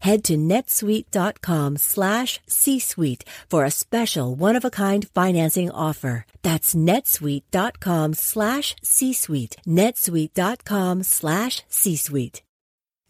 [0.00, 6.26] Head to netsuite.com slash C-suite for a special one-of-a-kind financing offer.
[6.42, 9.56] That's netsuite.com slash C-suite.
[9.66, 12.42] netsuite.com slash C-suite.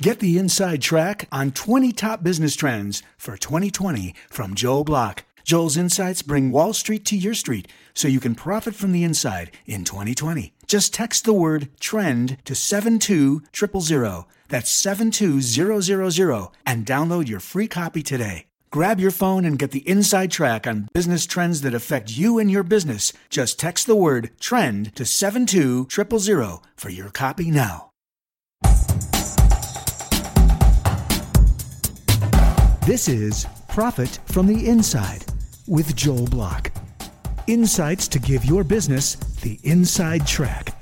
[0.02, 5.26] Get the inside track on 20 top business trends for 2020 from Joel Block.
[5.44, 7.68] Joel's insights bring Wall Street to your street
[8.00, 10.54] so you can profit from the inside in 2020.
[10.66, 14.24] Just text the word trend to 72000.
[14.48, 18.46] That's 72000 and download your free copy today.
[18.70, 22.50] Grab your phone and get the inside track on business trends that affect you and
[22.50, 23.12] your business.
[23.28, 27.90] Just text the word trend to 72000 for your copy now.
[32.86, 35.26] This is Profit from the Inside
[35.66, 36.72] with Joel Block.
[37.50, 40.80] Insights to give your business the inside track.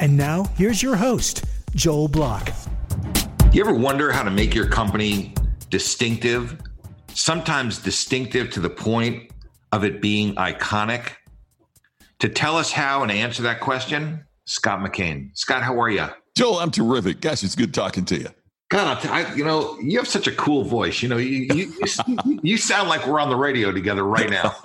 [0.00, 1.44] And now, here's your host,
[1.76, 2.50] Joel Block.
[3.52, 5.34] You ever wonder how to make your company
[5.70, 6.60] distinctive?
[7.14, 9.30] Sometimes distinctive to the point
[9.70, 11.12] of it being iconic?
[12.18, 15.30] To tell us how and answer that question, Scott McKain.
[15.34, 16.08] Scott, how are you?
[16.36, 17.20] Joel, I'm terrific.
[17.20, 18.28] Gosh, it's good talking to you.
[18.70, 21.00] God, I, you know, you have such a cool voice.
[21.00, 21.72] You know, you you,
[22.06, 24.54] you, you sound like we're on the radio together right now.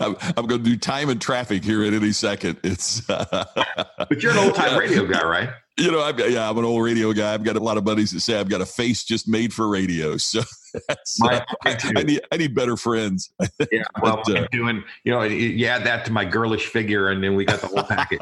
[0.00, 2.58] I'm, I'm, going to do time and traffic here at any second.
[2.62, 5.50] It's, but you're an old time radio guy, right?
[5.76, 7.34] You know, I'm, yeah, I'm an old radio guy.
[7.34, 9.66] I've got a lot of buddies that say I've got a face just made for
[9.68, 10.16] radio.
[10.16, 10.42] So
[11.18, 13.32] my, uh, I, I, need I need better friends.
[13.72, 17.24] Yeah, well, but, uh, doing you know, you add that to my girlish figure, and
[17.24, 18.20] then we got the whole package.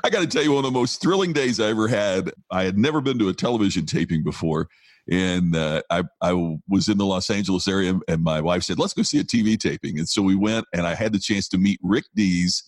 [0.04, 2.32] I got to tell you, one of the most thrilling days I ever had.
[2.50, 4.68] I had never been to a television taping before.
[5.10, 6.32] And uh, I, I
[6.68, 9.58] was in the Los Angeles area, and my wife said, Let's go see a TV
[9.58, 9.98] taping.
[9.98, 12.62] And so we went, and I had the chance to meet Rick Dees.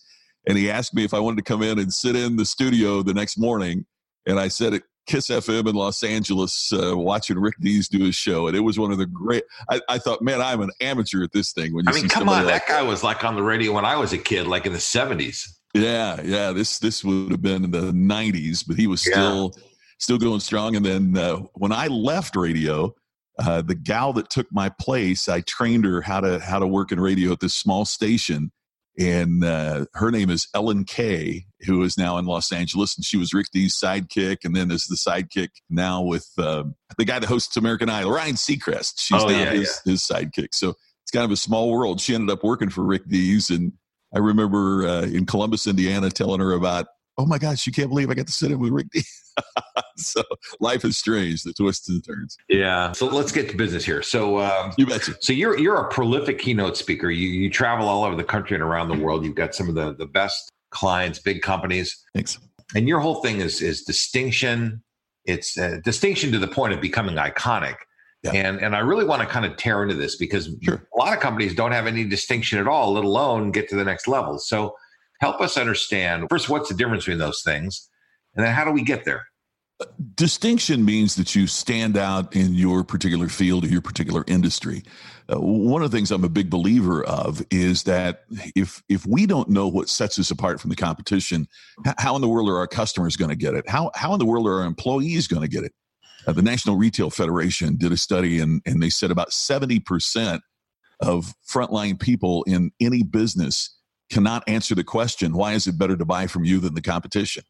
[0.47, 3.03] And he asked me if I wanted to come in and sit in the studio
[3.03, 3.85] the next morning.
[4.25, 8.15] And I said, at KIIS FM in Los Angeles, uh, watching Rick Dees do his
[8.15, 9.43] show, and it was one of the great.
[9.69, 11.73] I, I thought, man, I'm an amateur at this thing.
[11.73, 13.85] When you I mean, come on, like, that guy was like on the radio when
[13.85, 15.47] I was a kid, like in the '70s.
[15.73, 16.51] Yeah, yeah.
[16.51, 19.63] This this would have been in the '90s, but he was still yeah.
[19.99, 20.75] still going strong.
[20.75, 22.93] And then uh, when I left radio,
[23.39, 26.91] uh, the gal that took my place, I trained her how to how to work
[26.91, 28.51] in radio at this small station,
[28.99, 33.17] and uh, her name is Ellen K, who is now in Los Angeles, and she
[33.17, 37.27] was Rick Dees' sidekick, and then is the sidekick now with um, the guy that
[37.27, 38.95] hosts American Idol, Ryan Seacrest.
[38.97, 39.91] She's oh, now yeah, his, yeah.
[39.91, 40.49] his sidekick.
[40.51, 42.01] So it's kind of a small world.
[42.01, 43.73] She ended up working for Rick Dees and
[44.13, 48.09] I remember uh, in Columbus, Indiana, telling her about, oh my gosh, you can't believe
[48.09, 49.21] I got to sit in with Rick Dees
[49.97, 50.23] so
[50.59, 52.37] life is strange, the twists and turns.
[52.49, 52.91] Yeah.
[52.91, 54.01] So let's get to business here.
[54.01, 55.15] So um, you betcha.
[55.19, 57.09] So you're you're a prolific keynote speaker.
[57.09, 59.25] You you travel all over the country and around the world.
[59.25, 62.03] You've got some of the the best clients, big companies.
[62.13, 62.39] Thanks.
[62.75, 64.83] And your whole thing is is distinction.
[65.25, 67.75] It's uh, distinction to the point of becoming iconic.
[68.23, 68.33] Yeah.
[68.33, 70.87] And and I really want to kind of tear into this because sure.
[70.93, 73.83] a lot of companies don't have any distinction at all, let alone get to the
[73.83, 74.37] next level.
[74.37, 74.75] So
[75.21, 77.89] help us understand first what's the difference between those things,
[78.35, 79.23] and then how do we get there?
[80.13, 84.83] Distinction means that you stand out in your particular field or your particular industry.
[85.31, 89.25] Uh, one of the things I'm a big believer of is that if if we
[89.25, 91.47] don't know what sets us apart from the competition,
[91.97, 93.67] how in the world are our customers going to get it?
[93.67, 95.73] How how in the world are our employees going to get it?
[96.27, 100.39] Uh, the National Retail Federation did a study, and, and they said about 70%
[100.99, 103.75] of frontline people in any business
[104.11, 107.43] cannot answer the question why is it better to buy from you than the competition?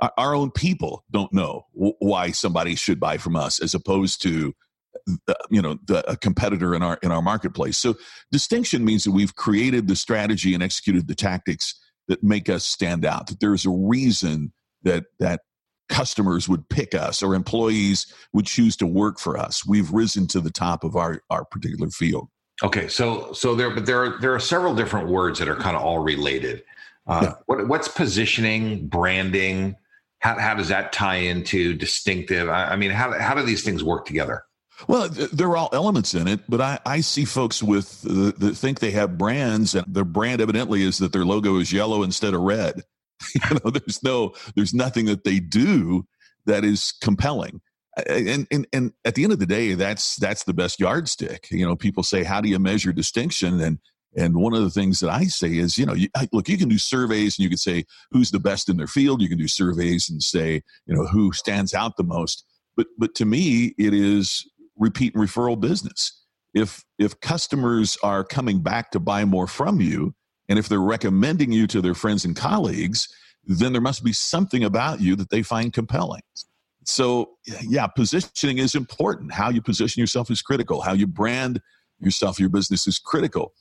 [0.00, 4.22] Our, our own people don't know w- why somebody should buy from us as opposed
[4.22, 4.54] to
[5.06, 7.94] the, you know the, a competitor in our in our marketplace so
[8.30, 11.74] distinction means that we've created the strategy and executed the tactics
[12.08, 14.52] that make us stand out that there's a reason
[14.82, 15.40] that that
[15.92, 19.66] customers would pick us or employees would choose to work for us.
[19.66, 22.28] We've risen to the top of our, our particular field.
[22.62, 25.76] Okay, so so there, but there are there are several different words that are kind
[25.76, 26.62] of all related.
[27.06, 27.34] Uh, yeah.
[27.46, 29.76] what, what's positioning, branding?
[30.22, 32.48] how, how does that tie into distinctive?
[32.48, 34.44] I, I mean, how, how do these things work together?
[34.86, 38.56] Well, there are all elements in it, but I, I see folks with uh, that
[38.56, 42.34] think they have brands, and their brand evidently is that their logo is yellow instead
[42.34, 42.82] of red.
[43.34, 46.04] you know, there's no, there's nothing that they do
[46.46, 47.60] that is compelling.
[48.08, 51.50] And, and and at the end of the day, that's that's the best yardstick.
[51.50, 53.80] You know, people say, "How do you measure distinction?" And
[54.16, 56.68] and one of the things that I say is, you know, you, look, you can
[56.68, 59.22] do surveys and you can say who's the best in their field.
[59.22, 62.44] You can do surveys and say, you know, who stands out the most.
[62.76, 64.46] But but to me, it is
[64.76, 66.18] repeat and referral business.
[66.54, 70.14] If if customers are coming back to buy more from you,
[70.52, 73.08] and if they're recommending you to their friends and colleagues,
[73.42, 76.20] then there must be something about you that they find compelling.
[76.84, 77.30] So
[77.62, 79.32] yeah, positioning is important.
[79.32, 80.82] How you position yourself is critical.
[80.82, 81.62] How you brand
[82.00, 83.54] yourself, your business is critical.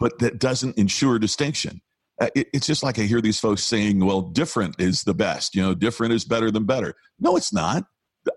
[0.00, 1.82] But that doesn't ensure distinction.
[2.18, 5.54] Uh, it's just like I hear these folks saying, well, different is the best.
[5.54, 6.94] You know, different is better than better.
[7.20, 7.84] No, it's not.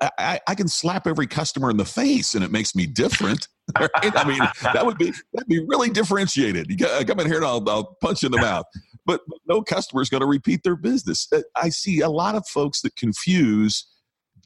[0.02, 3.48] I, I, can slap every customer in the face and it makes me different.
[3.80, 3.90] Right?
[4.16, 6.70] I mean, that would be that'd be really differentiated.
[6.70, 8.66] You come in here and I'll, I'll punch in the mouth,
[9.06, 11.28] but no customer is going to repeat their business.
[11.32, 13.86] Uh, I see a lot of folks that confuse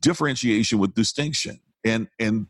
[0.01, 2.47] differentiation with distinction, and and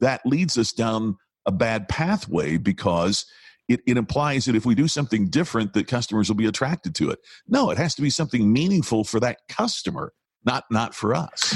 [0.00, 1.16] that leads us down
[1.46, 3.26] a bad pathway because
[3.68, 7.10] it, it implies that if we do something different, that customers will be attracted to
[7.10, 7.18] it.
[7.48, 10.12] No, it has to be something meaningful for that customer,
[10.44, 11.54] not not for us.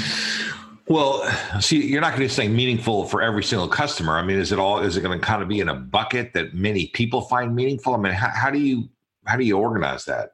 [0.89, 1.23] Well,
[1.61, 4.17] see, you're not going to say meaningful for every single customer.
[4.17, 4.79] I mean, is it all?
[4.79, 7.93] Is it going to kind of be in a bucket that many people find meaningful?
[7.93, 8.89] I mean, how, how do you
[9.25, 10.31] how do you organize that?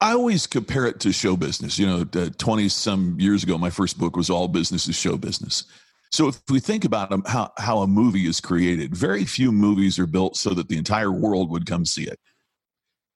[0.00, 1.78] I always compare it to show business.
[1.78, 2.04] You know,
[2.36, 5.64] twenty some years ago, my first book was all business is show business.
[6.10, 10.06] So if we think about how how a movie is created, very few movies are
[10.08, 12.18] built so that the entire world would come see it.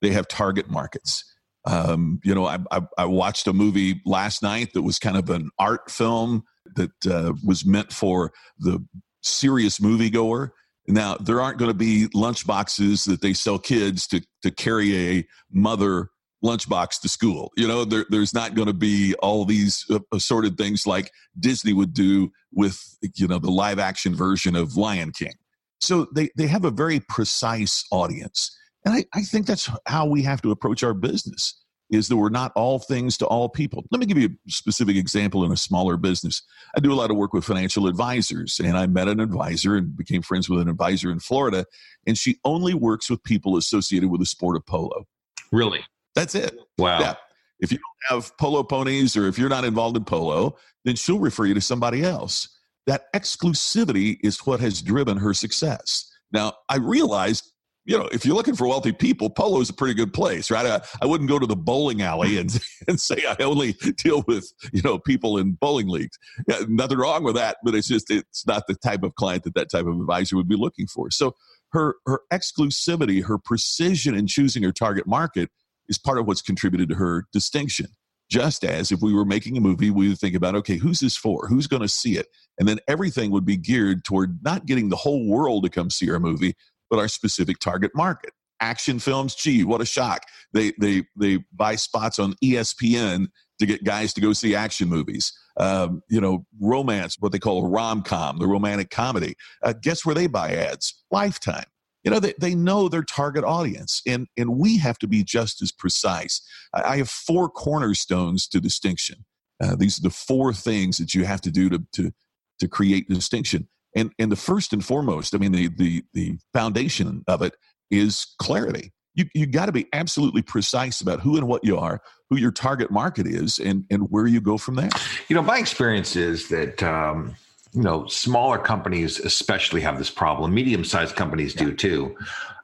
[0.03, 1.25] They have target markets.
[1.69, 5.29] Um, you know, I, I, I, watched a movie last night that was kind of
[5.29, 6.45] an art film
[6.77, 8.83] that uh, was meant for the
[9.23, 10.51] serious moviegoer.
[10.87, 15.27] Now, there aren't going to be lunchboxes that they sell kids to, to carry a
[15.53, 16.09] mother
[16.43, 17.53] lunchbox to school.
[17.57, 21.75] You know, there, there's not going to be all these uh, assorted things like Disney
[21.75, 22.81] would do with,
[23.17, 25.35] you know, the live action version of Lion King.
[25.81, 28.57] So they, they have a very precise audience.
[28.89, 32.31] And I, I think that's how we have to approach our business is that we're
[32.31, 33.85] not all things to all people.
[33.91, 36.43] Let me give you a specific example in a smaller business.
[36.75, 39.95] I do a lot of work with financial advisors, and I met an advisor and
[39.95, 41.67] became friends with an advisor in Florida,
[42.07, 45.07] and she only works with people associated with the sport of polo.
[45.53, 45.81] Really?
[46.15, 46.57] That's it.
[46.79, 47.01] Wow.
[47.01, 47.15] Yeah.
[47.61, 50.57] If you don't have polo ponies or if you're not involved in polo,
[50.87, 52.49] then she'll refer you to somebody else.
[52.87, 56.11] That exclusivity is what has driven her success.
[56.33, 57.43] Now, I realize
[57.89, 60.67] you know, if you're looking for wealthy people, Polo is a pretty good place, right?
[60.67, 62.57] I, I wouldn't go to the bowling alley and,
[62.87, 66.19] and say I only deal with, you know, people in bowling leagues.
[66.47, 69.55] Yeah, nothing wrong with that, but it's just, it's not the type of client that
[69.55, 71.11] that type of advisor would be looking for.
[71.11, 71.35] So
[71.73, 75.49] her, her exclusivity, her precision in choosing her target market
[75.89, 77.87] is part of what's contributed to her distinction.
[78.31, 81.17] Just as if we were making a movie, we would think about, okay, who's this
[81.17, 81.49] for?
[81.49, 82.27] Who's going to see it?
[82.59, 86.11] And then everything would be geared toward not getting the whole world to come see
[86.11, 86.55] our movie,
[86.91, 88.33] but our specific target market.
[88.61, 90.23] Action films, gee, what a shock.
[90.53, 95.33] They they they buy spots on ESPN to get guys to go see action movies.
[95.59, 99.35] Um, you know, romance, what they call rom com, the romantic comedy.
[99.63, 101.05] Uh, guess where they buy ads?
[101.11, 101.65] Lifetime.
[102.05, 105.61] You know, they, they know their target audience, and, and we have to be just
[105.61, 106.41] as precise.
[106.73, 109.25] I, I have four cornerstones to distinction.
[109.61, 112.13] Uh, these are the four things that you have to do to, to,
[112.61, 113.69] to create distinction.
[113.99, 117.55] And and the first and foremost, I mean, the the the foundation of it
[117.91, 118.93] is clarity.
[119.15, 122.01] You you got to be absolutely precise about who and what you are,
[122.31, 124.91] who your target market is, and and where you go from there.
[125.29, 126.83] You know, my experience is that.
[126.83, 127.35] Um,
[127.75, 130.55] you know, smaller companies especially have this problem.
[130.55, 131.65] Medium-sized companies yeah.
[131.65, 132.17] do too.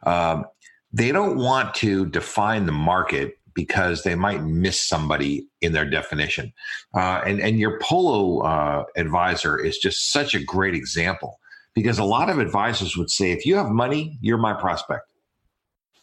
[0.05, 0.47] Um,
[0.95, 6.53] they don't want to define the market because they might miss somebody in their definition.
[6.95, 11.39] Uh, and and your polo uh, advisor is just such a great example
[11.75, 15.05] because a lot of advisors would say, if you have money, you're my prospect,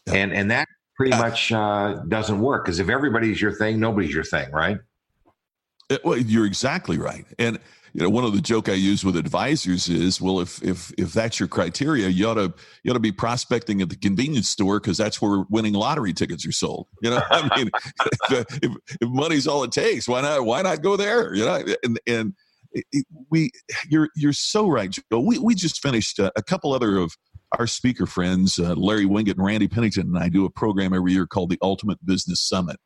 [0.08, 0.16] yeah.
[0.16, 4.24] and and that pretty much uh, doesn't work because if everybody's your thing, nobody's your
[4.24, 4.78] thing, right?
[5.92, 7.60] Uh, well, you're exactly right, and
[7.94, 11.12] you know, one of the joke I use with advisors is, well, if if if
[11.12, 14.80] that's your criteria, you ought to you ought to be prospecting at the convenience store
[14.80, 16.88] because that's where winning lottery tickets are sold.
[17.02, 17.70] You know, I mean,
[18.30, 21.34] if, if, money's all it takes, why not why not go there?
[21.36, 22.34] You know, and and
[23.30, 23.52] we
[23.90, 25.20] you're you're so right, Joe.
[25.20, 27.14] We we just finished a, a couple other of
[27.60, 31.12] our speaker friends, uh, Larry Winget and Randy Pennington, and I do a program every
[31.12, 32.78] year called the Ultimate Business Summit.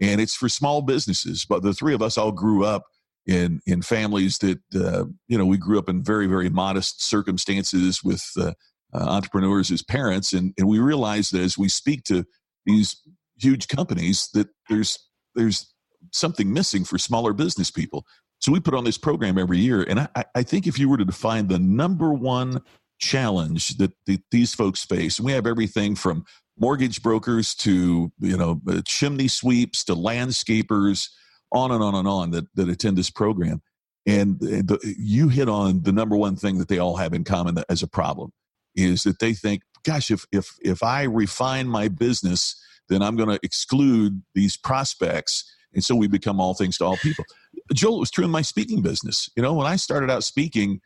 [0.00, 1.46] And it's for small businesses.
[1.48, 2.84] But the three of us all grew up
[3.26, 8.02] in in families that uh, you know we grew up in very very modest circumstances
[8.04, 8.52] with uh,
[8.92, 12.24] uh, entrepreneurs as parents, and and we realized that as we speak to
[12.66, 13.00] these
[13.38, 14.98] huge companies that there's
[15.34, 15.72] there's
[16.12, 18.04] something missing for smaller business people.
[18.40, 20.98] So we put on this program every year, and I, I think if you were
[20.98, 22.60] to define the number one
[22.98, 26.24] challenge that the, these folks face, we have everything from
[26.58, 31.08] mortgage brokers to you know uh, chimney sweeps to landscapers
[31.52, 33.62] on and on and on that, that attend this program.
[34.06, 37.56] And the, you hit on the number one thing that they all have in common
[37.70, 38.32] as a problem
[38.74, 43.28] is that they think gosh if if if i refine my business then i'm going
[43.28, 45.50] to exclude these prospects.
[45.72, 47.24] And so we become all things to all people.
[47.72, 49.30] Joel it was true in my speaking business.
[49.36, 50.80] You know when i started out speaking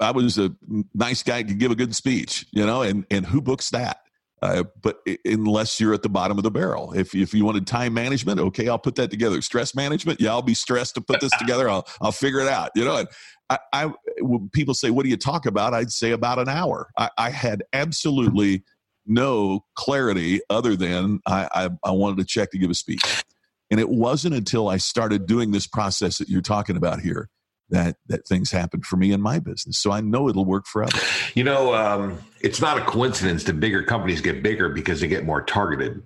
[0.00, 0.50] i was a
[0.94, 4.00] nice guy to give a good speech you know and and who books that
[4.40, 7.94] uh, but unless you're at the bottom of the barrel, if if you wanted time
[7.94, 9.42] management, okay, I'll put that together.
[9.42, 11.68] Stress management, yeah, I'll be stressed to put this together.
[11.68, 12.70] I'll I'll figure it out.
[12.74, 13.08] You know, and
[13.50, 16.88] I, I when people say, "What do you talk about?" I'd say about an hour.
[16.96, 18.64] I, I had absolutely
[19.06, 23.24] no clarity other than I, I I wanted to check to give a speech,
[23.70, 27.28] and it wasn't until I started doing this process that you're talking about here
[27.70, 29.78] that that things happen for me in my business.
[29.78, 31.02] So I know it'll work for others.
[31.34, 35.24] You know, um, it's not a coincidence that bigger companies get bigger because they get
[35.24, 36.02] more targeted.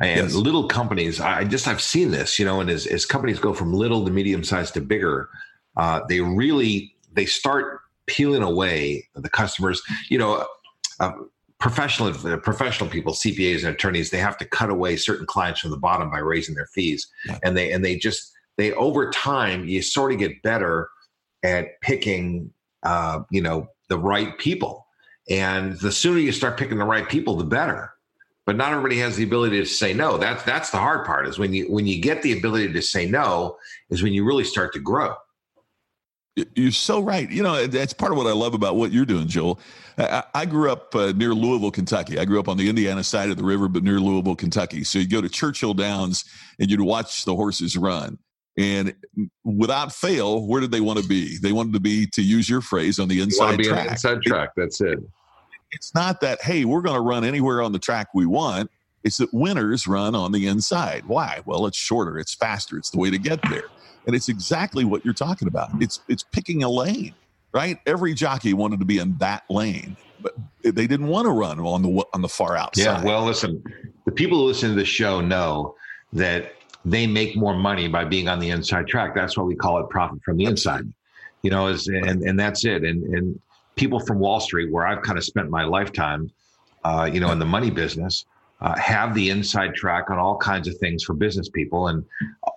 [0.00, 0.34] And yes.
[0.34, 3.72] little companies, I just I've seen this, you know, and as, as companies go from
[3.72, 5.28] little to medium sized to bigger,
[5.76, 9.82] uh, they really they start peeling away the customers.
[10.08, 10.46] You know,
[11.00, 11.12] uh,
[11.58, 15.70] professional uh, professional people, CPAs and attorneys, they have to cut away certain clients from
[15.70, 17.38] the bottom by raising their fees, yeah.
[17.44, 20.88] and they and they just they over time you sort of get better
[21.42, 22.52] at picking
[22.82, 24.86] uh, you know the right people
[25.28, 27.92] and the sooner you start picking the right people the better
[28.46, 31.38] but not everybody has the ability to say no that's that's the hard part is
[31.38, 33.56] when you when you get the ability to say no
[33.90, 35.14] is when you really start to grow
[36.54, 37.30] you're so right.
[37.30, 39.58] You know, that's part of what I love about what you're doing, Joel.
[39.98, 42.18] I, I grew up uh, near Louisville, Kentucky.
[42.18, 44.84] I grew up on the Indiana side of the river, but near Louisville, Kentucky.
[44.84, 46.24] So you go to Churchill Downs
[46.58, 48.18] and you'd watch the horses run.
[48.60, 48.94] And
[49.42, 51.38] without fail, where did they want to be?
[51.38, 53.78] They wanted to be, to use your phrase, on the inside be track.
[53.78, 54.50] On the inside track.
[54.54, 54.98] That's it.
[55.72, 58.70] It's not that, hey, we're going to run anywhere on the track we want.
[59.02, 61.06] It's that winners run on the inside.
[61.06, 61.40] Why?
[61.46, 63.64] Well, it's shorter, it's faster, it's the way to get there.
[64.06, 65.70] And it's exactly what you're talking about.
[65.80, 67.14] It's it's picking a lane,
[67.52, 67.78] right?
[67.86, 71.82] Every jockey wanted to be in that lane, but they didn't want to run on
[71.82, 72.82] the on the far outside.
[72.82, 73.04] Yeah.
[73.04, 73.62] Well, listen,
[74.04, 75.76] the people who listen to the show know
[76.12, 79.14] that they make more money by being on the inside track.
[79.14, 80.84] That's why we call it profit from the inside.
[81.42, 82.84] You know, is and and that's it.
[82.84, 83.40] And and
[83.76, 86.30] people from Wall Street, where I've kind of spent my lifetime,
[86.84, 88.24] uh, you know, in the money business,
[88.60, 92.04] uh, have the inside track on all kinds of things for business people and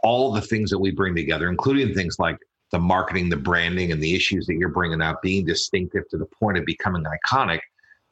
[0.04, 2.38] all the things that we bring together, including things like
[2.72, 6.26] the marketing, the branding, and the issues that you're bringing up, being distinctive to the
[6.26, 7.60] point of becoming iconic,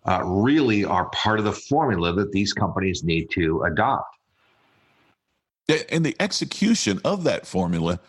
[0.05, 4.17] uh, really are part of the formula that these companies need to adopt
[5.67, 7.99] and the execution of that formula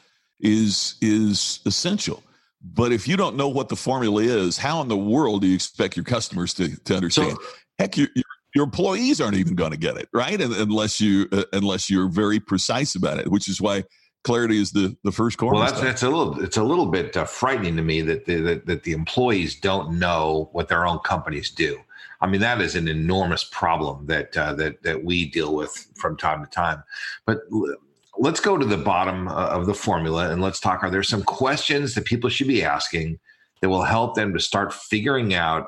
[0.41, 2.23] is is essential.
[2.63, 5.55] But if you don't know what the formula is how in the world do you
[5.55, 7.33] expect your customers to, to understand?
[7.33, 7.39] So,
[7.79, 10.41] heck your, your, your employees aren't even going to get it right?
[10.41, 13.85] Unless you uh, unless you're very precise about it which is why
[14.25, 17.17] clarity is the the first corner well that's, that's a little it's a little bit
[17.17, 20.99] uh, frightening to me that the, that, that the employees don't know what their own
[21.01, 21.79] companies do
[22.23, 26.17] I mean, that is an enormous problem that uh, that that we deal with from
[26.17, 26.83] time to time.
[27.27, 27.41] But
[28.17, 30.85] let's go to the bottom uh, of the formula and let's talk.
[30.85, 33.19] Are there some questions that people should be asking
[33.61, 35.67] that will help them to start figuring out,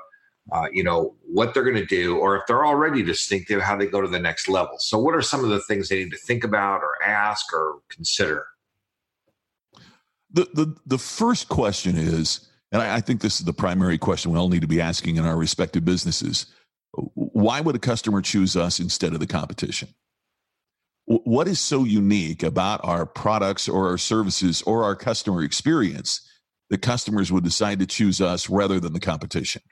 [0.53, 3.87] uh, you know, what they're going to do, or if they're already distinctive, how they
[3.87, 4.77] go to the next level?
[4.79, 7.81] So, what are some of the things they need to think about, or ask, or
[7.89, 8.47] consider?
[10.31, 14.33] The the the first question is and I, I think this is the primary question
[14.33, 16.47] we all need to be asking in our respective businesses.
[17.15, 19.89] Why would a customer choose us instead of the competition?
[21.07, 26.29] What is so unique about our products or our services or our customer experience
[26.71, 29.63] that customers would decide to choose us rather than the competition?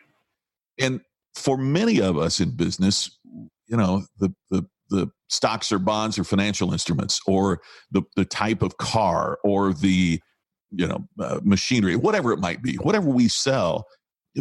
[0.79, 1.01] And
[1.35, 3.19] for many of us in business,
[3.67, 8.63] you know, the, the, the stocks or bonds or financial instruments or the, the type
[8.63, 10.21] of car or the
[10.73, 13.87] you know uh, machinery whatever it might be whatever we sell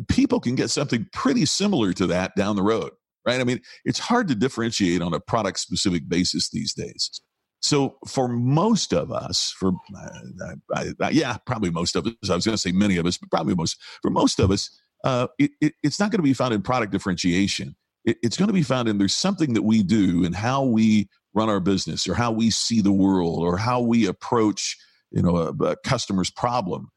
[0.08, 2.92] people can get something pretty similar to that down the road
[3.26, 3.40] right?
[3.40, 7.22] I mean it's hard to differentiate on a product specific basis these days.
[7.62, 12.36] So for most of us for uh, I, I, yeah probably most of us i
[12.36, 14.70] was going to say many of us but probably most for most of us
[15.04, 17.76] uh, it, it, it's not going to be found in product differentiation.
[18.06, 21.08] It, it's going to be found in there's something that we do and how we
[21.34, 24.78] run our business or how we see the world or how we approach
[25.12, 26.90] you know a, a customer's problem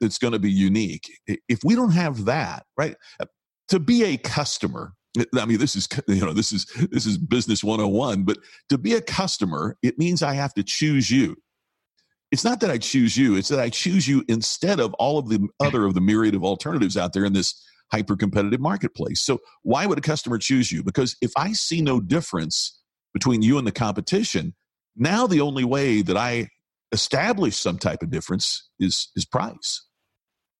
[0.00, 3.26] that's going to be unique if we don't have that right uh,
[3.68, 4.92] to be a customer
[5.36, 8.24] I mean, this is you know this is this is business 101.
[8.24, 11.36] But to be a customer, it means I have to choose you.
[12.30, 15.28] It's not that I choose you; it's that I choose you instead of all of
[15.28, 17.60] the other of the myriad of alternatives out there in this
[17.90, 19.22] hyper competitive marketplace.
[19.22, 20.82] So, why would a customer choose you?
[20.82, 22.78] Because if I see no difference
[23.14, 24.54] between you and the competition,
[24.94, 26.48] now the only way that I
[26.92, 29.86] establish some type of difference is is price,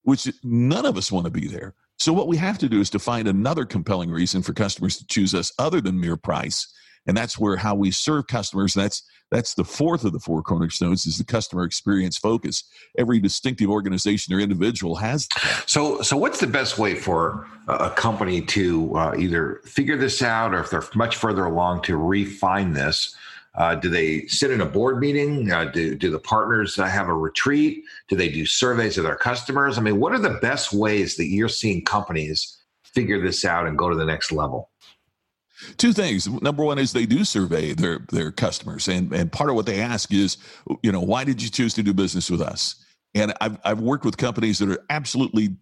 [0.03, 1.75] which none of us want to be there.
[1.97, 5.05] So, what we have to do is to find another compelling reason for customers to
[5.07, 6.67] choose us other than mere price.
[7.07, 8.73] And that's where how we serve customers.
[8.73, 12.63] That's that's the fourth of the four cornerstones is the customer experience focus.
[12.97, 15.27] Every distinctive organization or individual has.
[15.27, 15.63] That.
[15.67, 20.53] So, so what's the best way for a company to uh, either figure this out,
[20.53, 23.15] or if they're much further along, to refine this?
[23.59, 25.51] Uh, do they sit in a board meeting?
[25.51, 27.83] Uh, do, do the partners have a retreat?
[28.07, 29.77] Do they do surveys of their customers?
[29.77, 33.77] I mean, what are the best ways that you're seeing companies figure this out and
[33.77, 34.71] go to the next level?
[35.75, 36.25] Two things.
[36.41, 39.81] Number one is they do survey their their customers, and and part of what they
[39.81, 40.37] ask is,
[40.81, 42.81] you know, why did you choose to do business with us?
[43.13, 45.57] And I've I've worked with companies that are absolutely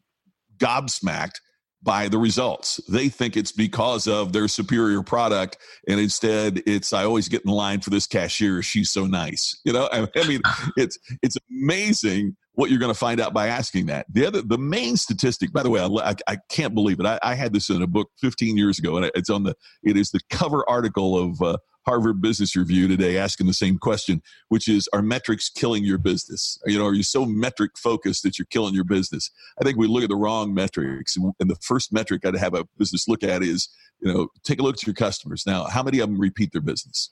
[0.59, 1.39] gobsmacked
[1.87, 2.81] by the results.
[2.89, 7.51] They think it's because of their superior product, and instead, it's I always get in
[7.51, 8.61] line for this cashier.
[8.61, 9.87] She's so nice, you know.
[9.89, 10.41] I, I mean,
[10.77, 14.07] it's it's amazing what you're going to find out by asking that.
[14.09, 17.05] The other, the main statistic, by the way, I, I can't believe it.
[17.05, 19.55] I, I, had this in a book 15 years ago, and it's on the.
[19.83, 24.23] It is the cover article of uh, Harvard Business Review today asking the same question,
[24.49, 26.57] which is Are metrics killing your business?
[26.65, 29.29] You know, are you so metric focused that you're killing your business?
[29.61, 31.15] I think we look at the wrong metrics.
[31.15, 34.63] And the first metric I'd have a business look at is, you know, take a
[34.63, 35.43] look at your customers.
[35.45, 37.11] Now, how many of them repeat their business?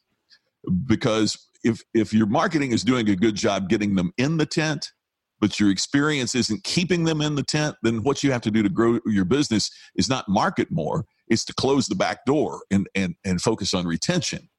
[0.88, 4.92] Because if if your marketing is doing a good job getting them in the tent,
[5.40, 8.64] but your experience isn't keeping them in the tent, then what you have to do
[8.64, 12.88] to grow your business is not market more, it's to close the back door and
[12.96, 14.50] and and focus on retention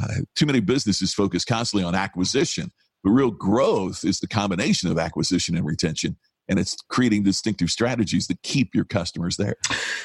[0.00, 4.98] uh, too many businesses focus constantly on acquisition, but real growth is the combination of
[4.98, 6.16] acquisition and retention.
[6.48, 9.56] And it's creating distinctive strategies that keep your customers there.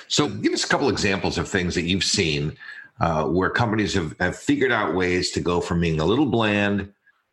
[0.08, 2.58] So, give us a couple examples of things that you've seen
[3.00, 6.92] uh, where companies have, have figured out ways to go from being a little bland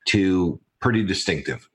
[0.08, 1.70] to pretty distinctive.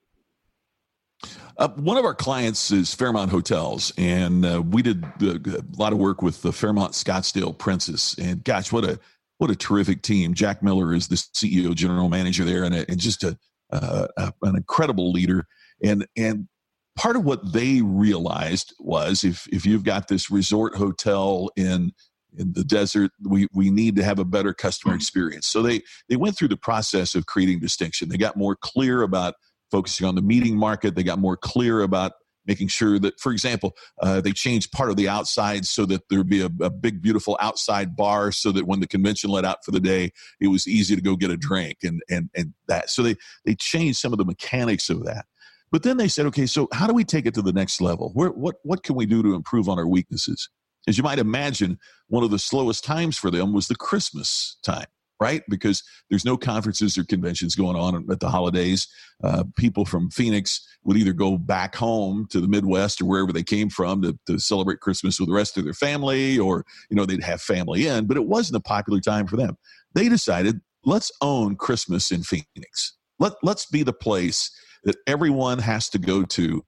[1.58, 6.00] Uh, one of our clients is Fairmont Hotels, and uh, we did a lot of
[6.00, 8.16] work with the Fairmont Scottsdale Princess.
[8.18, 9.00] And gosh, what a
[9.38, 10.34] what a terrific team.
[10.34, 13.38] Jack Miller is the CEO, general manager there, and, a, and just a,
[13.72, 15.46] uh, a, an incredible leader.
[15.84, 16.48] And and
[16.96, 21.92] part of what they realized was if if you've got this resort hotel in
[22.36, 25.46] in the desert, we we need to have a better customer experience.
[25.46, 28.10] So they they went through the process of creating distinction.
[28.10, 29.36] They got more clear about
[29.73, 30.93] focusing on the meeting market.
[30.93, 32.12] They got more clear about
[32.45, 36.29] making sure that, for example, uh, they changed part of the outside so that there'd
[36.29, 39.71] be a, a, big, beautiful outside bar, so that when the convention let out for
[39.71, 42.91] the day, it was easy to go get a drink and and and that.
[42.91, 45.25] So they they changed some of the mechanics of that.
[45.71, 48.12] But then they said, okay, so how do we take it to the next level?
[48.13, 50.49] Where, what what can we do to improve on our weaknesses?
[50.88, 54.88] As you might imagine, one of the slowest times for them was the Christmas time
[55.23, 55.41] right?
[55.47, 58.89] Because there's no conferences or conventions going on at the holidays.
[59.23, 63.41] Uh, people from Phoenix would either go back home to the Midwest or wherever they
[63.41, 67.05] came from to, to celebrate Christmas with the rest of their family, or you know
[67.05, 68.05] they'd have family in.
[68.05, 69.57] But it wasn't a popular time for them.
[69.93, 72.97] They decided let's own Christmas in Phoenix.
[73.17, 74.51] Let let's be the place
[74.83, 76.65] that everyone has to go to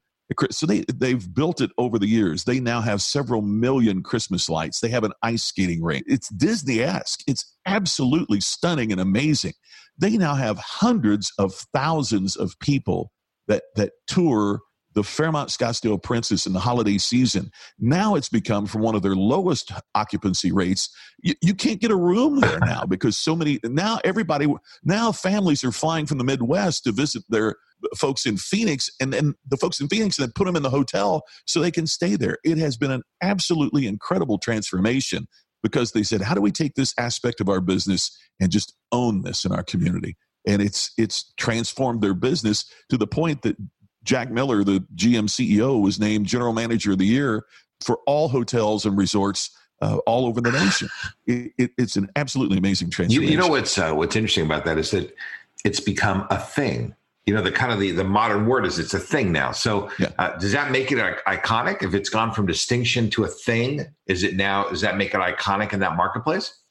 [0.49, 2.43] so they they've built it over the years.
[2.43, 4.79] They now have several million Christmas lights.
[4.79, 6.05] They have an ice skating rink.
[6.07, 7.21] It's Disney-esque.
[7.27, 9.53] It's absolutely stunning and amazing.
[9.97, 13.11] They now have hundreds of thousands of people
[13.47, 14.61] that that tour
[14.95, 17.51] the Fairmont Scottsdale Princess in the holiday season.
[17.77, 20.89] Now it's become from one of their lowest occupancy rates.
[21.21, 24.47] You, you, can't get a room there now because so many now everybody
[24.83, 27.55] now families are flying from the Midwest to visit their
[27.95, 30.69] folks in Phoenix, and then the folks in Phoenix and then put them in the
[30.69, 32.37] hotel so they can stay there.
[32.43, 35.27] It has been an absolutely incredible transformation
[35.63, 39.21] because they said, "How do we take this aspect of our business and just own
[39.21, 43.57] this in our community?" And it's it's transformed their business to the point that
[44.03, 47.45] Jack Miller, the GM CEO, was named General Manager of the Year
[47.83, 49.49] for all hotels and resorts
[49.81, 50.89] uh, all over the nation.
[51.27, 53.23] It, it, it's an absolutely amazing transformation.
[53.23, 55.15] You, you know what's uh, what's interesting about that is that
[55.63, 56.93] it's become a thing
[57.25, 59.89] you know the kind of the, the modern word is it's a thing now so
[59.99, 60.11] yeah.
[60.19, 64.23] uh, does that make it iconic if it's gone from distinction to a thing is
[64.23, 66.61] it now does that make it iconic in that marketplace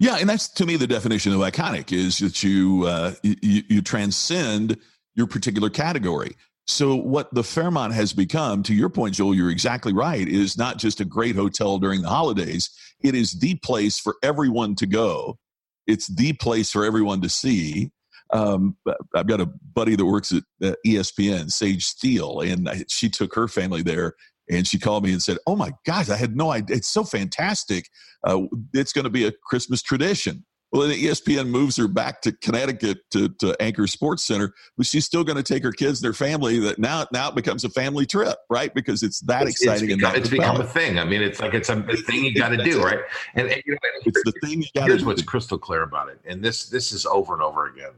[0.00, 3.82] Yeah, and that's to me the definition of iconic is that you uh, you, you
[3.82, 4.76] transcend
[5.14, 6.36] your particular category.
[6.66, 10.78] So what the Fairmont has become, to your point, Joel, you're exactly right, is not
[10.78, 12.70] just a great hotel during the holidays.
[13.00, 15.38] It is the place for everyone to go.
[15.86, 17.90] It's the place for everyone to see.
[18.32, 18.76] Um,
[19.14, 23.48] I've got a buddy that works at ESPN, Sage Steele, and I, she took her
[23.48, 24.14] family there
[24.48, 26.76] and she called me and said, "Oh my gosh, I had no idea.
[26.76, 27.88] It's so fantastic.
[28.26, 32.32] Uh, it's going to be a Christmas tradition." Well, then ESPN moves her back to
[32.32, 36.12] Connecticut to, to Anchor SportsCenter, but she's still going to take her kids, and their
[36.12, 36.58] family.
[36.58, 38.74] That now now it becomes a family trip, right?
[38.74, 39.90] Because it's that it's, exciting.
[39.90, 40.98] It's, become, it's become, a thing.
[40.98, 42.98] I mean, it's like it's a, a thing you got to do, right?
[43.34, 44.92] And, and you know, it's the thing you got to.
[44.92, 47.92] Here's what's crystal clear about it, and this this is over and over again: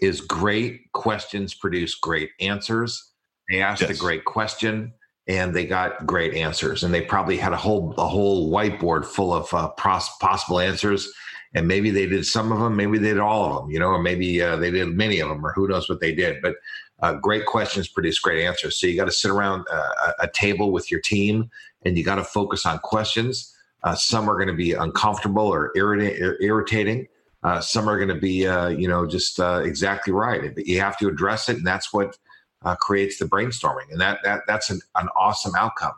[0.00, 3.12] is great questions produce great answers.
[3.50, 3.90] They asked yes.
[3.90, 4.92] a great question
[5.26, 9.32] and they got great answers and they probably had a whole a whole whiteboard full
[9.32, 11.10] of uh, pros- possible answers
[11.54, 13.88] and maybe they did some of them maybe they did all of them you know
[13.88, 16.56] or maybe uh, they did many of them or who knows what they did but
[17.00, 20.28] uh, great questions produce great answers so you got to sit around uh, a, a,
[20.28, 21.50] table with your team
[21.84, 25.72] and you got to focus on questions uh, some are going to be uncomfortable or
[25.74, 27.06] irrita- irritating
[27.44, 28.42] uh, some are going to be
[28.78, 32.16] you know just exactly right but you have to address it and that's what
[32.64, 35.92] uh, creates the brainstorming, and that that that's an, an awesome outcome.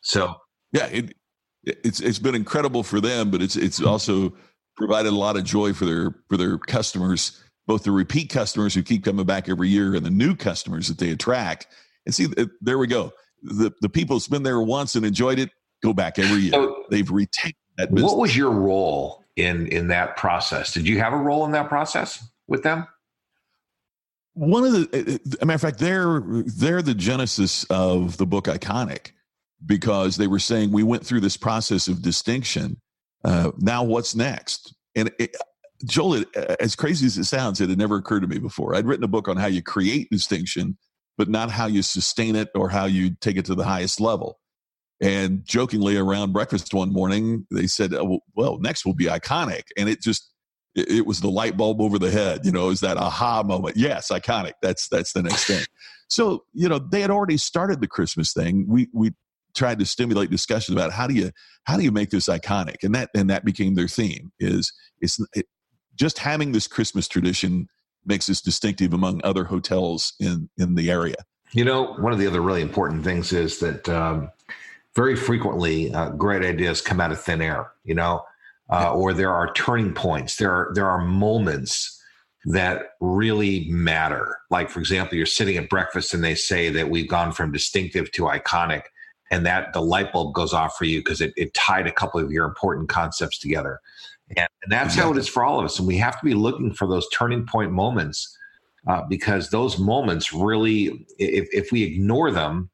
[0.00, 0.34] So
[0.72, 1.14] yeah, it,
[1.64, 4.34] it's it's been incredible for them, but it's it's also
[4.76, 8.82] provided a lot of joy for their for their customers, both the repeat customers who
[8.82, 11.66] keep coming back every year and the new customers that they attract.
[12.06, 12.28] And see,
[12.60, 13.12] there we go.
[13.42, 15.50] The the people who's been there once and enjoyed it
[15.82, 16.52] go back every year.
[16.52, 17.92] So, They've retained that.
[17.92, 18.10] Business.
[18.10, 20.72] What was your role in in that process?
[20.72, 22.86] Did you have a role in that process with them?
[24.36, 26.20] one of the uh, uh, a matter of fact they're
[26.58, 29.12] they're the genesis of the book iconic
[29.64, 32.78] because they were saying we went through this process of distinction
[33.24, 35.34] uh, now what's next and it,
[35.86, 38.74] joel it, uh, as crazy as it sounds it had never occurred to me before
[38.74, 40.76] i'd written a book on how you create distinction
[41.16, 44.38] but not how you sustain it or how you take it to the highest level
[45.00, 49.88] and jokingly around breakfast one morning they said oh, well next will be iconic and
[49.88, 50.32] it just
[50.76, 52.44] it, was the light bulb over the head.
[52.44, 53.76] You know, is that aha moment?
[53.76, 54.52] Yes, iconic.
[54.62, 55.64] That's that's the next thing.
[56.08, 58.66] So you know, they had already started the Christmas thing.
[58.68, 59.12] We we
[59.54, 61.32] tried to stimulate discussions about how do you
[61.64, 64.32] how do you make this iconic, and that and that became their theme.
[64.38, 65.46] Is it's it,
[65.94, 67.68] just having this Christmas tradition
[68.04, 71.16] makes us distinctive among other hotels in in the area.
[71.52, 74.30] You know, one of the other really important things is that um,
[74.96, 77.70] very frequently uh, great ideas come out of thin air.
[77.84, 78.24] You know,
[78.70, 80.36] uh, or there are turning points.
[80.36, 81.92] There are there are moments
[82.46, 84.38] that really matter.
[84.50, 88.10] Like for example, you're sitting at breakfast and they say that we've gone from distinctive
[88.12, 88.82] to iconic,
[89.30, 92.20] and that the light bulb goes off for you because it, it tied a couple
[92.20, 93.80] of your important concepts together.
[94.36, 95.02] And, and that's exactly.
[95.02, 95.78] how it is for all of us.
[95.78, 98.36] And we have to be looking for those turning point moments
[98.86, 102.70] uh, because those moments really, if, if we ignore them,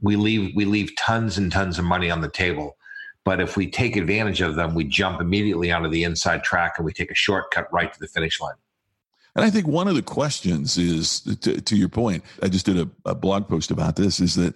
[0.00, 2.76] we leave we leave tons and tons of money on the table.
[3.24, 6.84] But if we take advantage of them, we jump immediately onto the inside track and
[6.84, 8.56] we take a shortcut right to the finish line.
[9.34, 12.78] And I think one of the questions is to, to your point, I just did
[12.78, 14.54] a, a, blog post about this is that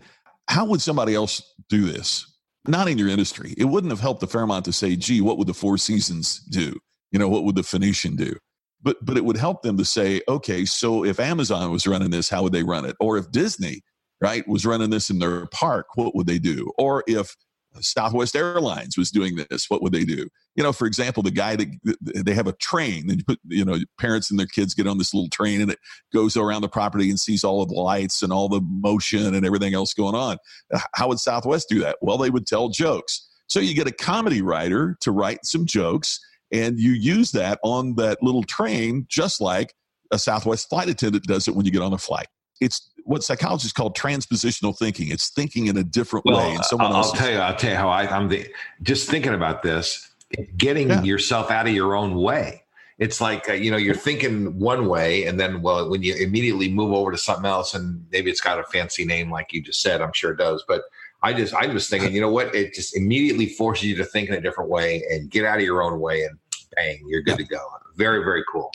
[0.49, 2.31] how would somebody else do this?
[2.67, 3.55] Not in your industry.
[3.57, 6.79] It wouldn't have helped the Fairmont to say, gee, what would the Four Seasons do?
[7.11, 8.37] You know, what would the Phoenician do?
[8.83, 12.29] But but it would help them to say, okay, so if Amazon was running this,
[12.29, 12.95] how would they run it?
[13.01, 13.83] Or if Disney,
[14.21, 16.71] right, was running this in their park, what would they do?
[16.79, 17.37] Or if
[17.81, 20.29] Southwest Airlines was doing this, what would they do?
[20.57, 21.69] You know, for example, the guy that
[22.03, 24.99] they have a train and you put, you know, parents and their kids get on
[24.99, 25.79] this little train and it
[26.13, 29.47] goes around the property and sees all of the lights and all the motion and
[29.47, 30.39] everything else going on.
[30.73, 31.97] Uh, how would Southwest do that?
[32.01, 33.29] Well, they would tell jokes.
[33.47, 36.21] So you get a comedy writer to write some jokes
[36.53, 39.75] and you use that on that little train, just like
[40.11, 42.27] a Southwest flight attendant does it when you get on a flight
[42.61, 45.11] it's what psychologists call transpositional thinking.
[45.11, 46.55] It's thinking in a different well, way.
[46.55, 48.47] And someone I'll, tell you, I'll tell you how I, am the
[48.83, 50.11] just thinking about this,
[50.57, 51.03] getting yeah.
[51.03, 52.65] yourself out of your own way.
[52.99, 56.69] It's like uh, you know you're thinking one way, and then well, when you immediately
[56.69, 59.81] move over to something else, and maybe it's got a fancy name like you just
[59.81, 60.03] said.
[60.03, 60.83] I'm sure it does, but
[61.23, 62.55] I just I was thinking, you know what?
[62.55, 65.65] It just immediately forces you to think in a different way and get out of
[65.65, 66.39] your own way, and
[66.75, 67.47] bang, you're good yeah.
[67.47, 67.69] to go.
[67.95, 68.73] Very very cool.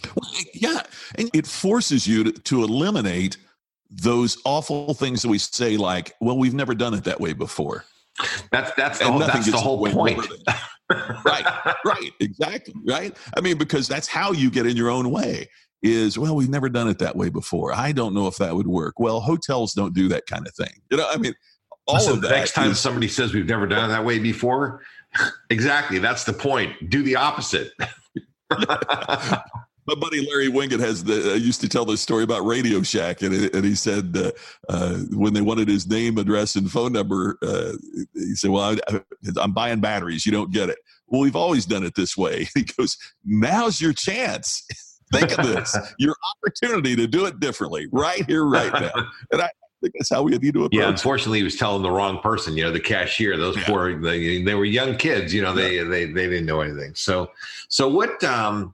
[0.53, 0.81] Yeah,
[1.15, 3.37] and it forces you to, to eliminate
[4.01, 7.85] those awful things that we say, like, well, we've never done it that way before.
[8.51, 10.19] That's that's the, whole, that's the whole point.
[11.25, 13.15] right, right, exactly, right.
[13.35, 15.49] I mean, because that's how you get in your own way.
[15.81, 17.73] Is well, we've never done it that way before.
[17.73, 18.99] I don't know if that would work.
[18.99, 20.81] Well, hotels don't do that kind of thing.
[20.89, 21.33] You know, I mean,
[21.87, 22.29] all Listen, of that.
[22.29, 24.81] Next time is, somebody says we've never done it that way before,
[25.49, 25.99] Exactly.
[25.99, 26.89] That's the point.
[26.89, 27.71] Do the opposite.
[29.85, 33.21] my buddy Larry Winget has the, uh, used to tell this story about Radio Shack,
[33.21, 34.31] and, and he said uh,
[34.69, 37.73] uh, when they wanted his name, address, and phone number, uh,
[38.13, 39.01] he said, "Well, I,
[39.41, 40.25] am buying batteries.
[40.25, 42.47] You don't get it." Well, we've always done it this way.
[42.55, 44.65] He goes, "Now's your chance.
[45.11, 48.91] Think of this, your opportunity to do it differently, right here, right now."
[49.31, 49.49] And I,
[49.81, 50.79] think that's how we need to approach.
[50.79, 52.55] Yeah, unfortunately, he was telling the wrong person.
[52.55, 53.35] You know, the cashier.
[53.35, 53.65] Those yeah.
[53.65, 55.33] poor, they, they were young kids.
[55.33, 55.83] You know, they yeah.
[55.83, 56.95] they they didn't know anything.
[56.95, 57.31] So,
[57.67, 58.23] so what?
[58.23, 58.73] um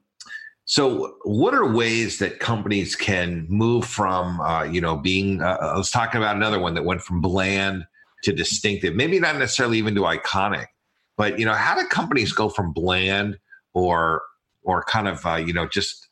[0.69, 5.41] so, what are ways that companies can move from, uh, you know, being?
[5.41, 7.85] Uh, I was talking about another one that went from bland
[8.21, 8.93] to distinctive.
[8.93, 10.67] Maybe not necessarily even to iconic,
[11.17, 13.39] but you know, how do companies go from bland
[13.73, 14.21] or
[14.61, 16.07] or kind of uh, you know just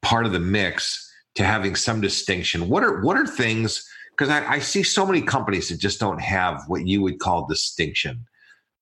[0.00, 2.68] part of the mix to having some distinction?
[2.68, 3.84] What are what are things?
[4.12, 7.48] Because I, I, see so many companies that just don't have what you would call
[7.48, 8.26] distinction.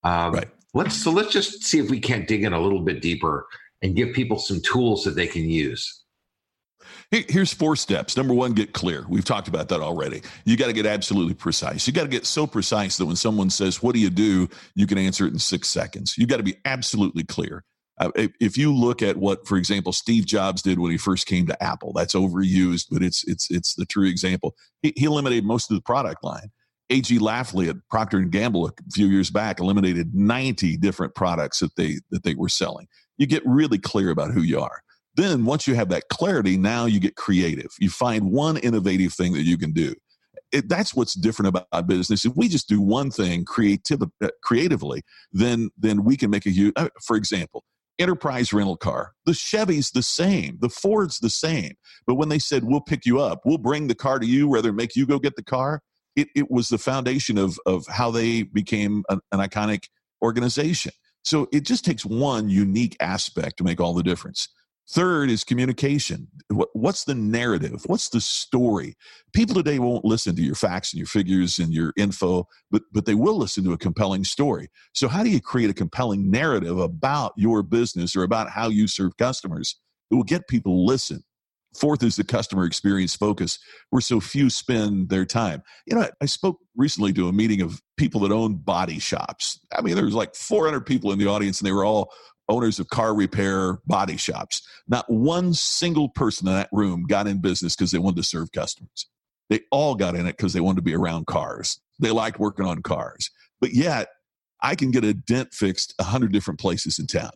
[0.05, 0.49] Um, right.
[0.75, 3.47] Let's so let's just see if we can't dig in a little bit deeper
[3.83, 6.05] and give people some tools that they can use.
[7.11, 8.17] Here's four steps.
[8.17, 9.07] Number one, get clear.
[9.09, 10.23] We've talked about that already.
[10.45, 11.87] You got to get absolutely precise.
[11.87, 14.49] You got to get so precise that when someone says, What do you do?
[14.75, 16.19] you can answer it in six seconds.
[16.19, 17.65] You got to be absolutely clear.
[17.99, 21.47] Uh, if you look at what, for example, Steve Jobs did when he first came
[21.47, 24.55] to Apple, that's overused, but it's it's it's the true example.
[24.83, 26.51] He, he eliminated most of the product line.
[26.91, 27.19] A.G.
[27.19, 32.01] Lafley at Procter and Gamble a few years back eliminated 90 different products that they
[32.11, 32.87] that they were selling
[33.19, 34.83] you get really clear about who you are.
[35.15, 37.71] Then once you have that clarity, now you get creative.
[37.81, 39.95] You find one innovative thing that you can do.
[40.53, 42.25] It, that's what's different about business.
[42.25, 45.03] If we just do one thing uh, creatively,
[45.33, 46.73] then then we can make a huge.
[46.77, 47.65] Uh, for example,
[47.99, 49.13] enterprise rental car.
[49.25, 51.73] The Chevy's the same, the Ford's the same.
[52.07, 54.73] But when they said we'll pick you up, we'll bring the car to you, rather
[54.73, 55.81] make you go get the car,
[56.17, 59.85] it, it was the foundation of of how they became an, an iconic
[60.23, 60.93] organization.
[61.27, 64.49] So it just takes one unique aspect to make all the difference.
[64.89, 66.29] Third is communication.
[66.73, 67.83] what's the narrative?
[67.87, 68.95] What's the story?
[69.33, 73.07] People today won't listen to your facts and your figures and your info, but, but
[73.07, 74.69] they will listen to a compelling story.
[74.95, 78.87] So, how do you create a compelling narrative about your business or about how you
[78.87, 79.75] serve customers
[80.09, 81.25] that will get people to listen?
[81.79, 83.59] Fourth is the customer experience focus,
[83.91, 85.63] where so few spend their time.
[85.87, 89.59] You know, I, spoke recently to a meeting of people that own body shops.
[89.77, 92.13] I mean, there was like 400 people in the audience, and they were all
[92.49, 94.63] owners of car repair body shops.
[94.89, 98.53] Not one single person in that room got in business because they wanted to serve
[98.53, 99.09] customers.
[99.51, 101.81] They all got in it because they wanted to be around cars.
[102.01, 103.31] They liked working on cars.
[103.61, 104.09] But yet,
[104.63, 107.31] I can get a dent fixed a hundred different places in town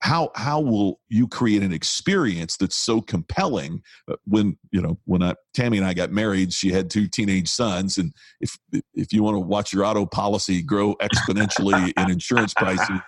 [0.00, 3.80] how how will you create an experience that's so compelling
[4.10, 7.48] uh, when you know when I, Tammy and I got married she had two teenage
[7.48, 8.58] sons and if
[8.94, 13.00] if you want to watch your auto policy grow exponentially in insurance prices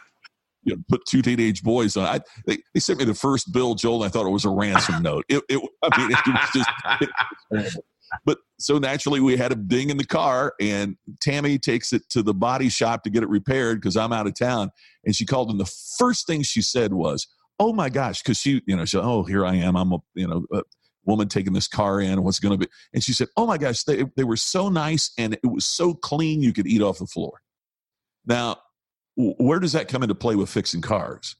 [0.62, 3.74] you know, put two teenage boys on I, they, they sent me the first bill
[3.74, 5.24] Joel and I thought it was a ransom note.
[5.28, 7.84] It, it I mean it was just it
[8.24, 12.22] but so naturally we had a ding in the car and Tammy takes it to
[12.22, 14.70] the body shop to get it repaired because I'm out of town.
[15.04, 17.26] And she called and the first thing she said was,
[17.58, 19.76] Oh my gosh, because she, you know, she Oh, here I am.
[19.76, 20.62] I'm a, you know, a
[21.04, 22.22] woman taking this car in.
[22.22, 22.72] What's going to be?
[22.92, 25.94] And she said, Oh my gosh, they, they were so nice and it was so
[25.94, 27.40] clean you could eat off the floor.
[28.26, 28.58] Now,
[29.16, 31.36] where does that come into play with fixing cars?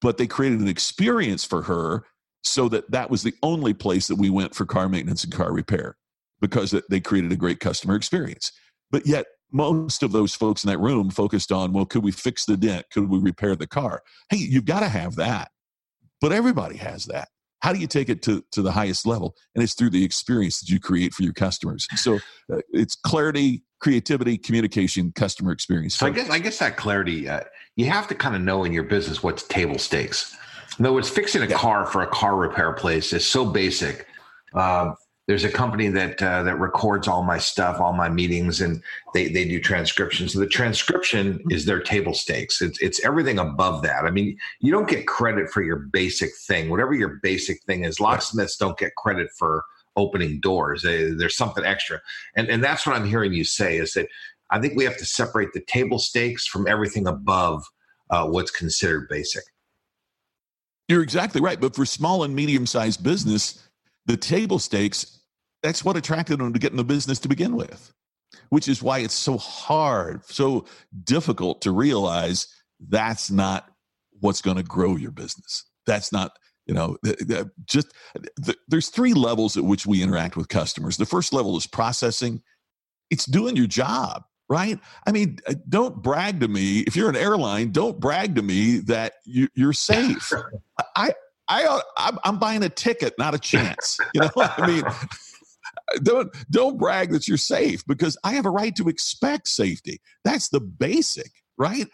[0.00, 2.04] But they created an experience for her
[2.42, 5.52] so that that was the only place that we went for car maintenance and car
[5.52, 5.96] repair
[6.40, 8.52] because they created a great customer experience.
[8.90, 12.44] But yet, most of those folks in that room focused on, well, could we fix
[12.44, 12.86] the dent?
[12.92, 14.02] Could we repair the car?
[14.28, 15.50] Hey, you've got to have that.
[16.20, 17.28] But everybody has that.
[17.60, 19.36] How do you take it to, to the highest level?
[19.54, 21.86] And it's through the experience that you create for your customers.
[21.94, 22.18] So
[22.52, 25.94] uh, it's clarity, creativity, communication, customer experience.
[25.94, 27.42] So I guess I guess that clarity, uh,
[27.76, 30.36] you have to kind of know in your business what's table stakes.
[30.78, 31.56] In other words, fixing a yeah.
[31.56, 34.06] car for a car repair place is so basic.
[34.54, 34.92] Uh,
[35.28, 38.82] there's a company that uh, that records all my stuff, all my meetings, and
[39.14, 40.32] they they do transcriptions.
[40.32, 41.50] So the transcription mm-hmm.
[41.52, 42.60] is their table stakes.
[42.60, 44.04] It's it's everything above that.
[44.04, 48.00] I mean, you don't get credit for your basic thing, whatever your basic thing is.
[48.00, 50.82] Locksmiths don't get credit for opening doors.
[50.82, 52.00] there's something extra,
[52.34, 54.08] and and that's what I'm hearing you say is that
[54.50, 57.64] I think we have to separate the table stakes from everything above
[58.10, 59.44] uh, what's considered basic.
[60.88, 61.60] You're exactly right.
[61.60, 63.66] But for small and medium sized business,
[64.06, 65.20] the table stakes,
[65.62, 67.92] that's what attracted them to get in the business to begin with,
[68.48, 70.66] which is why it's so hard, so
[71.04, 72.48] difficult to realize
[72.88, 73.68] that's not
[74.20, 75.64] what's going to grow your business.
[75.86, 76.96] That's not, you know,
[77.64, 77.92] just
[78.68, 80.96] there's three levels at which we interact with customers.
[80.96, 82.42] The first level is processing,
[83.10, 84.78] it's doing your job right?
[85.06, 86.80] I mean, uh, don't brag to me.
[86.80, 90.30] If you're an airline, don't brag to me that you, are safe.
[90.94, 91.14] I,
[91.48, 93.98] I, I'm, I'm buying a ticket, not a chance.
[94.12, 94.84] You know, I mean,
[96.02, 100.02] don't don't brag that you're safe because I have a right to expect safety.
[100.22, 101.86] That's the basic, right?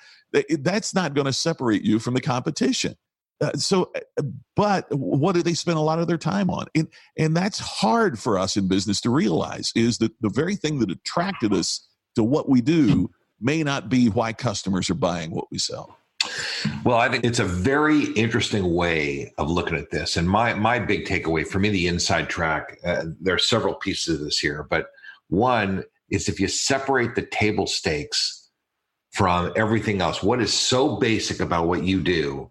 [0.59, 2.97] That's not going to separate you from the competition.
[3.41, 4.23] Uh, so, uh,
[4.57, 6.67] but what do they spend a lot of their time on?
[6.75, 10.81] And and that's hard for us in business to realize is that the very thing
[10.81, 11.88] that attracted us
[12.19, 15.97] to what we do may not be why customers are buying what we sell.
[16.85, 20.17] Well, I think it's a very interesting way of looking at this.
[20.17, 24.17] And my my big takeaway for me, the inside track, uh, there are several pieces
[24.17, 24.87] of this here, but
[25.29, 28.51] one is if you separate the table stakes
[29.13, 32.51] from everything else, what is so basic about what you do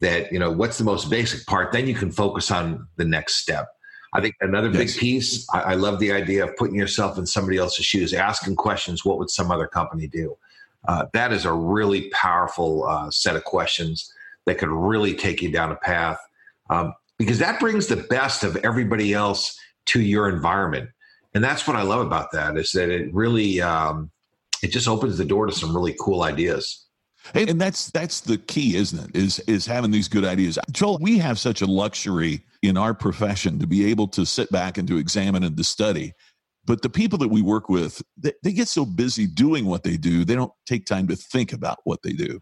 [0.00, 3.36] that you know what's the most basic part, then you can focus on the next
[3.36, 3.68] step.
[4.12, 4.94] I think another yes.
[4.94, 8.56] big piece, I, I, love the idea of putting yourself in somebody else's shoes, asking
[8.56, 9.04] questions.
[9.04, 10.36] What would some other company do?
[10.86, 14.12] Uh, that is a really powerful uh, set of questions
[14.44, 16.18] that could really take you down a path
[16.70, 20.90] um, because that brings the best of everybody else to your environment.
[21.34, 24.10] And that's what I love about that is that it really um,
[24.62, 26.86] it just opens the door to some really cool ideas.
[27.34, 29.16] And that's that's the key, isn't it?
[29.16, 30.58] Is is having these good ideas.
[30.70, 34.78] Joel, we have such a luxury in our profession to be able to sit back
[34.78, 36.12] and to examine and to study.
[36.64, 39.96] But the people that we work with, they, they get so busy doing what they
[39.96, 42.40] do, they don't take time to think about what they do.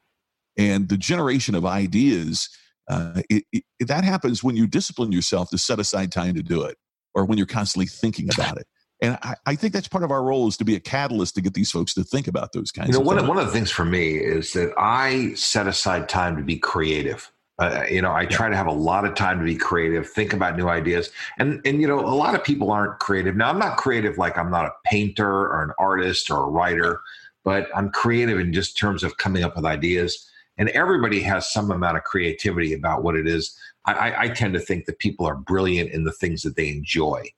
[0.57, 2.49] And the generation of ideas,
[2.89, 6.63] uh, it, it, that happens when you discipline yourself to set aside time to do
[6.63, 6.77] it,
[7.15, 8.67] or when you're constantly thinking about it.
[9.03, 11.43] And I, I, think that's part of our role is to be a catalyst to
[11.43, 12.89] get these folks to think about those kinds.
[12.89, 13.29] You know, of one things.
[13.29, 17.31] one of the things for me is that I set aside time to be creative.
[17.59, 20.33] Uh, you know, I try to have a lot of time to be creative, think
[20.33, 23.37] about new ideas, and and you know, a lot of people aren't creative.
[23.37, 27.01] Now, I'm not creative like I'm not a painter or an artist or a writer,
[27.45, 30.29] but I'm creative in just terms of coming up with ideas.
[30.59, 33.57] And everybody has some amount of creativity about what it is.
[33.87, 37.29] I, I tend to think that people are brilliant in the things that they enjoy.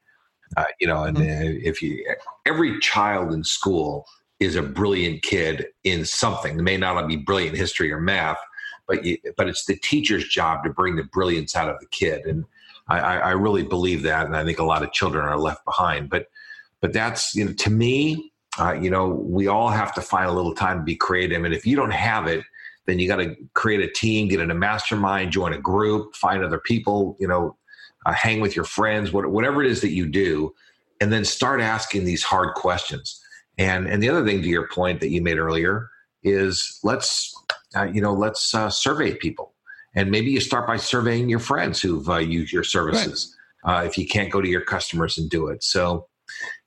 [0.56, 1.58] Uh, you know, and mm-hmm.
[1.62, 2.06] if you
[2.46, 4.06] every child in school
[4.38, 6.56] is a brilliant kid in something.
[6.56, 8.38] They may not be brilliant in history or math,
[8.86, 12.24] but you, but it's the teacher's job to bring the brilliance out of the kid,
[12.26, 12.44] and
[12.88, 16.08] I, I really believe that, and I think a lot of children are left behind.
[16.08, 16.28] But
[16.80, 20.32] but that's you know to me, uh, you know, we all have to find a
[20.32, 22.44] little time to be creative, and if you don't have it,
[22.86, 26.44] then you got to create a team, get in a mastermind, join a group, find
[26.44, 27.56] other people, you know,
[28.06, 30.54] uh, hang with your friends, whatever it is that you do,
[31.00, 33.20] and then start asking these hard questions.
[33.58, 35.90] And and the other thing to your point that you made earlier
[36.26, 37.34] is let's
[37.74, 39.54] uh, you know let's uh, survey people,
[39.94, 43.34] and maybe you start by surveying your friends who've uh, used your services.
[43.64, 43.82] Right.
[43.82, 46.06] Uh, if you can't go to your customers and do it, so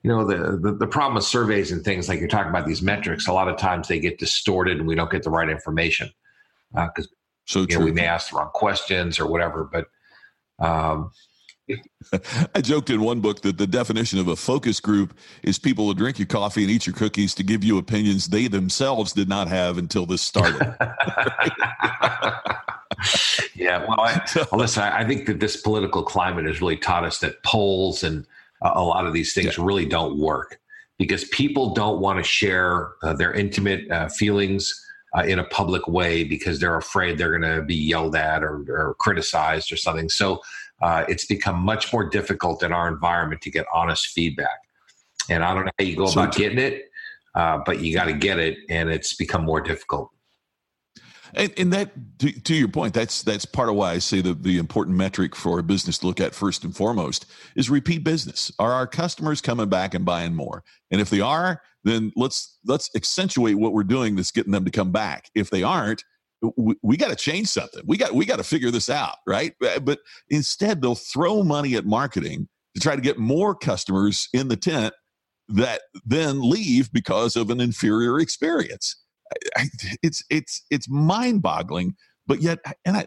[0.03, 2.81] you know the, the, the problem with surveys and things like you're talking about these
[2.81, 3.27] metrics.
[3.27, 6.09] A lot of times they get distorted, and we don't get the right information
[6.71, 9.63] because uh, so you know, we may ask the wrong questions or whatever.
[9.63, 9.85] But
[10.65, 11.11] um,
[12.55, 15.93] I joked in one book that the definition of a focus group is people who
[15.93, 19.47] drink your coffee and eat your cookies to give you opinions they themselves did not
[19.47, 20.59] have until this started.
[23.55, 27.19] yeah, well, I, well, listen, I think that this political climate has really taught us
[27.19, 28.25] that polls and
[28.61, 29.63] uh, a lot of these things yeah.
[29.63, 30.59] really don't work
[30.97, 34.85] because people don't want to share uh, their intimate uh, feelings
[35.17, 38.63] uh, in a public way because they're afraid they're going to be yelled at or,
[38.69, 40.09] or criticized or something.
[40.09, 40.41] So
[40.81, 44.59] uh, it's become much more difficult in our environment to get honest feedback.
[45.29, 46.89] And I don't know how you go so about getting it,
[47.35, 50.11] uh, but you got to get it, and it's become more difficult.
[51.33, 54.43] And, and that, to, to, your point, that's that's part of why I say that
[54.43, 58.51] the important metric for a business to look at first and foremost is repeat business.
[58.59, 60.63] Are our customers coming back and buying more?
[60.91, 64.71] And if they are, then let's let's accentuate what we're doing that's getting them to
[64.71, 65.29] come back.
[65.35, 66.03] If they aren't,
[66.57, 67.83] we, we got to change something.
[67.85, 69.53] We got we got to figure this out, right?
[69.63, 74.47] Uh, but instead, they'll throw money at marketing to try to get more customers in
[74.47, 74.93] the tent
[75.49, 78.95] that then leave because of an inferior experience.
[80.03, 81.95] It's it's it's mind boggling,
[82.27, 83.05] but yet, and I.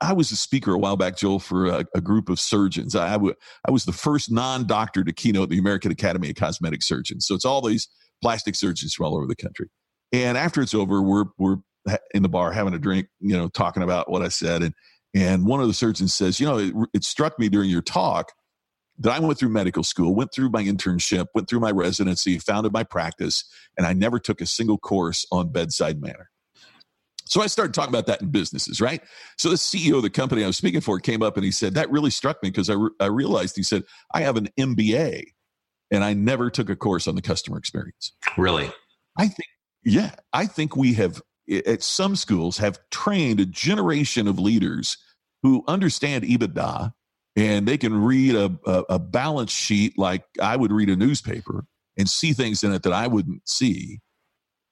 [0.00, 2.96] I was a speaker a while back, Joel, for a, a group of surgeons.
[2.96, 7.24] I, was the first non doctor to keynote the American Academy of Cosmetic Surgeons.
[7.26, 7.86] So it's all these
[8.20, 9.68] plastic surgeons from all over the country.
[10.12, 11.58] And after it's over, we're, we're
[12.14, 14.62] in the bar having a drink, you know, talking about what I said.
[14.62, 14.74] And,
[15.14, 18.32] and one of the surgeons says, you know, it, it struck me during your talk
[18.98, 22.72] that I went through medical school, went through my internship, went through my residency, founded
[22.72, 23.44] my practice,
[23.76, 26.30] and I never took a single course on bedside manner.
[27.28, 29.02] So I started talking about that in businesses, right?
[29.36, 31.74] So the CEO of the company I was speaking for came up and he said,
[31.74, 33.82] That really struck me because I, re- I realized, he said,
[34.14, 35.24] I have an MBA
[35.90, 38.12] and I never took a course on the customer experience.
[38.36, 38.70] Really?
[39.18, 39.48] I think,
[39.84, 44.96] yeah, I think we have at some schools have trained a generation of leaders
[45.42, 46.92] who understand EBITDA
[47.36, 51.64] and they can read a, a, a balance sheet like I would read a newspaper
[51.98, 54.00] and see things in it that I wouldn't see,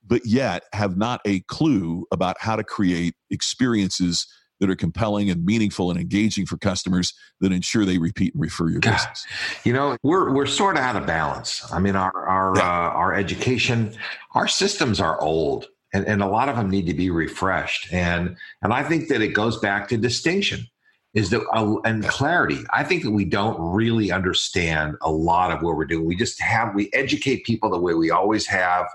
[0.05, 4.27] but yet have not a clue about how to create experiences
[4.61, 8.71] that are compelling and meaningful and engaging for customers that ensure they repeat and refer
[8.71, 9.27] your God, business.
[9.65, 11.71] You know, we're we're sort of out of balance.
[11.73, 12.63] I mean, our our yeah.
[12.63, 13.95] uh, our education,
[14.35, 17.93] our systems are old, and, and a lot of them need to be refreshed.
[17.93, 20.69] And and I think that it goes back to distinction
[21.15, 25.63] is that uh, and clarity i think that we don't really understand a lot of
[25.63, 28.87] what we're doing we just have we educate people the way we always have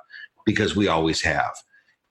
[0.46, 1.52] because we always have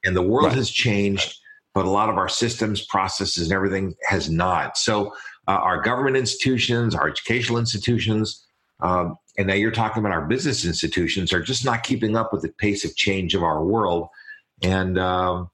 [0.05, 0.57] and the world right.
[0.57, 1.39] has changed
[1.79, 4.77] but a lot of our systems, processes, and everything has not.
[4.77, 5.15] So
[5.47, 8.45] uh, our government institutions, our educational institutions,
[8.81, 12.43] um, and now you're talking about our business institutions are just not keeping up with
[12.43, 14.09] the pace of change of our world.
[14.61, 15.51] And um,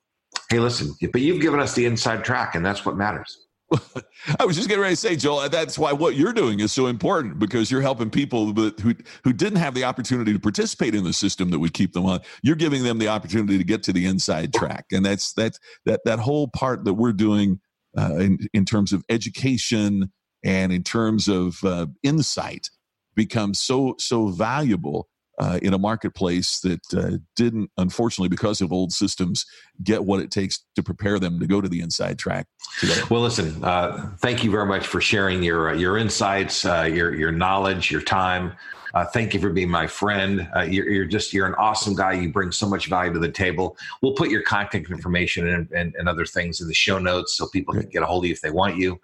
[0.49, 3.44] hey, listen, but you've given us the inside track, and that's what matters.
[4.41, 6.87] I was just getting ready to say, Joel, that's why what you're doing is so
[6.87, 8.95] important because you're helping people who
[9.25, 12.21] who didn't have the opportunity to participate in the system that would keep them on.
[12.43, 16.01] You're giving them the opportunity to get to the inside track, and that's that's that
[16.05, 17.61] that whole part that we're doing
[17.97, 20.13] uh, in in terms of education
[20.45, 22.69] and in terms of uh, insight
[23.15, 25.09] becomes so so valuable
[25.39, 29.45] uh, in a marketplace that uh, didn't, unfortunately, because of old systems,
[29.83, 32.47] get what it takes to prepare them to go to the inside track
[32.79, 33.01] today.
[33.11, 37.15] Well, listen, uh, thank you very much for sharing your uh, your insights, uh, your
[37.15, 38.53] your knowledge, your time.
[38.95, 40.49] Uh, thank you for being my friend.
[40.69, 42.13] You're, you're, just you're an awesome guy.
[42.13, 43.77] You bring so much value to the table.
[44.03, 47.49] We'll put your contact information and, and, and other things in the show notes so
[47.49, 49.01] people can get a hold of you if they want you.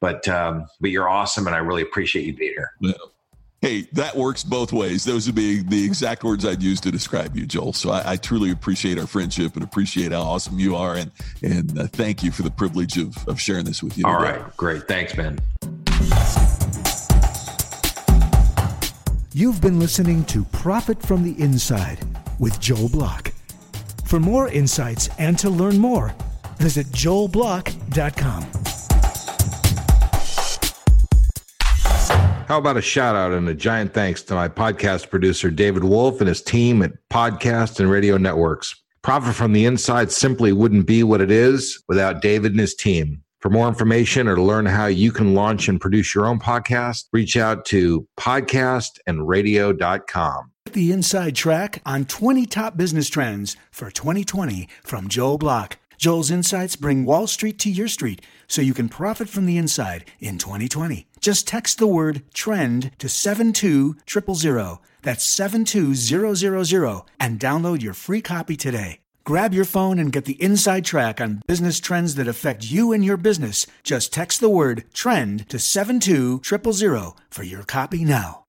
[0.00, 2.72] But um, but you're awesome, and I really appreciate you being here.
[2.80, 2.92] Yeah.
[3.64, 5.04] Hey, that works both ways.
[5.06, 7.72] Those would be the exact words I'd use to describe you, Joel.
[7.72, 10.96] So I, I truly appreciate our friendship and appreciate how awesome you are.
[10.96, 11.10] And,
[11.40, 14.04] and uh, thank you for the privilege of, of sharing this with you.
[14.04, 14.32] All today.
[14.32, 14.86] right, Great.
[14.86, 15.38] Thanks, Ben.
[19.32, 22.00] You've been listening to Profit from the Inside
[22.38, 23.32] with Joel Block.
[24.04, 26.14] For more insights and to learn more,
[26.58, 28.73] visit joelblock.com.
[32.46, 36.20] How about a shout out and a giant thanks to my podcast producer, David Wolf,
[36.20, 38.74] and his team at Podcast and Radio Networks.
[39.00, 43.22] Profit from the Inside simply wouldn't be what it is without David and his team.
[43.40, 47.04] For more information or to learn how you can launch and produce your own podcast,
[47.12, 50.50] reach out to podcastandradio.com.
[50.72, 55.78] The inside track on 20 top business trends for 2020 from Joel Block.
[55.96, 60.04] Joel's insights bring Wall Street to your street so you can profit from the inside
[60.20, 61.06] in 2020.
[61.24, 64.78] Just text the word trend to 72000.
[65.00, 68.98] That's 72000 and download your free copy today.
[69.24, 73.02] Grab your phone and get the inside track on business trends that affect you and
[73.02, 73.66] your business.
[73.82, 78.44] Just text the word trend to 72000 for your copy now.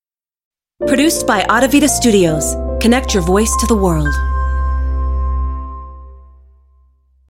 [0.85, 2.57] Produced by Audavita Studios.
[2.81, 4.13] Connect your voice to the world.